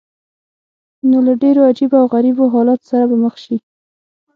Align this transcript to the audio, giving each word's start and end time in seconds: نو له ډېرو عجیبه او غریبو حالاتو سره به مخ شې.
نو 1.09 1.17
له 1.27 1.33
ډېرو 1.41 1.61
عجیبه 1.69 1.97
او 2.01 2.07
غریبو 2.15 2.45
حالاتو 2.53 2.89
سره 2.91 3.03
به 3.09 3.15
مخ 3.23 3.35
شې. 3.43 3.57